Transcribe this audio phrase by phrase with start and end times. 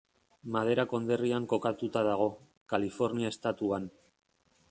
[0.53, 2.27] Madera konderrian kokatuta dago,
[2.73, 3.89] Kalifornia estatuan.